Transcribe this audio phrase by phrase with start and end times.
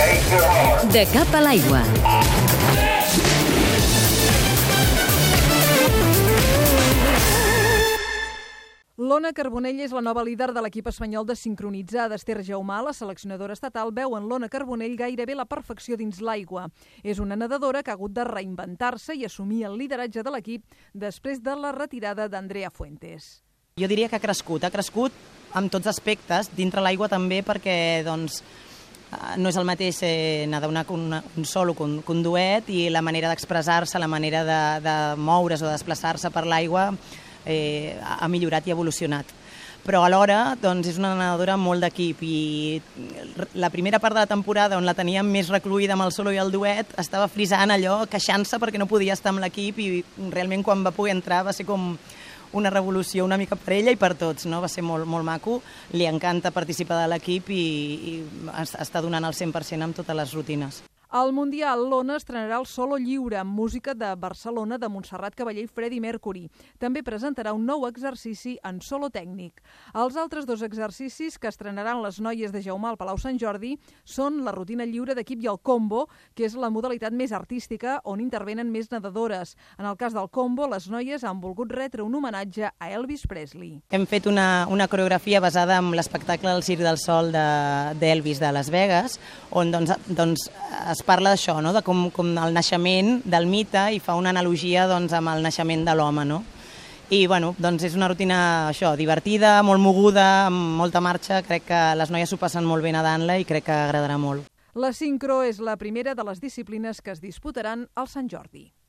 [0.00, 1.80] De cap a l'aigua.
[8.96, 13.52] L'Ona Carbonell és la nova líder de l'equip espanyol de sincronitzar d'Ester Jaumà, la seleccionadora
[13.52, 16.70] estatal, veu en l'Ona Carbonell gairebé la perfecció dins l'aigua.
[17.04, 20.64] És una nedadora que ha hagut de reinventar-se i assumir el lideratge de l'equip
[20.94, 23.42] després de la retirada d'Andrea Fuentes.
[23.76, 25.12] Jo diria que ha crescut, ha crescut
[25.52, 27.78] amb tots aspectes, dintre l'aigua també perquè
[28.08, 28.40] doncs,
[29.36, 32.84] no és el mateix eh, nedar una, una, un solo que un, un duet i
[32.90, 36.90] la manera d'expressar-se, la manera de, de moure's o de desplaçar-se per l'aigua
[37.44, 39.36] eh, ha millorat i evolucionat.
[39.80, 42.80] Però alhora doncs, és una nedadora molt d'equip i
[43.56, 46.38] la primera part de la temporada on la teníem més recluïda amb el solo i
[46.38, 49.88] el duet estava frisant allò, queixant-se perquè no podia estar amb l'equip i
[50.28, 51.94] realment quan va poder entrar va ser com
[52.52, 54.60] una revolució una mica per ella i per tots, no?
[54.60, 55.60] va ser molt, molt maco,
[55.94, 57.64] li encanta participar de l'equip i,
[58.12, 58.14] i
[58.80, 60.82] està donant el 100% amb totes les rutines.
[61.10, 65.66] Al Mundial, l'Ona estrenarà el solo lliure amb música de Barcelona de Montserrat Cavaller i
[65.66, 66.44] Freddie Mercury.
[66.78, 69.58] També presentarà un nou exercici en solo tècnic.
[69.90, 73.72] Els altres dos exercicis que estrenaran les noies de Jaume al Palau Sant Jordi
[74.06, 76.04] són la rutina lliure d'equip i el combo,
[76.38, 79.56] que és la modalitat més artística on intervenen més nedadores.
[79.82, 83.80] En el cas del combo, les noies han volgut retre un homenatge a Elvis Presley.
[83.90, 88.54] Hem fet una, una coreografia basada en l'espectacle del Circ del Sol d'Elvis de, de
[88.54, 89.18] Las Vegas,
[89.50, 90.46] on doncs, doncs
[90.86, 91.72] es es parla d'això, no?
[91.72, 95.86] de com, com el naixement del mite i fa una analogia doncs, amb el naixement
[95.88, 96.26] de l'home.
[96.28, 96.42] No?
[97.10, 101.40] I bueno, doncs és una rutina això, divertida, molt moguda, amb molta marxa.
[101.46, 104.46] Crec que les noies s'ho passen molt bé nedant-la i crec que agradarà molt.
[104.78, 108.70] La sincro és la primera de les disciplines que es disputaran al Sant Jordi.